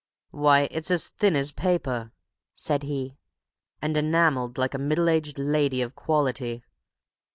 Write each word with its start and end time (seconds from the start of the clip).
"Why, 0.31 0.67
it's 0.71 0.89
as 0.89 1.09
thin 1.09 1.35
as 1.35 1.51
paper," 1.51 2.11
said 2.55 2.81
he, 2.81 3.19
"and 3.83 3.95
enamelled 3.95 4.57
like 4.57 4.73
a 4.73 4.79
middle 4.79 5.07
aged 5.09 5.37
lady 5.37 5.83
of 5.83 5.93
quality! 5.93 6.63